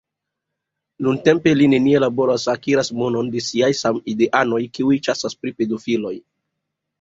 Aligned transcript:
Nuntempe 1.07 1.51
li 1.59 1.67
nenie 1.73 1.99
laboras, 2.03 2.45
akiras 2.53 2.89
monon 3.01 3.29
de 3.35 3.43
siaj 3.49 3.69
samideanoj, 3.81 4.63
kiuj 4.79 4.99
ĉasas 5.11 5.39
pri 5.43 5.55
pedofiloj. 5.61 6.17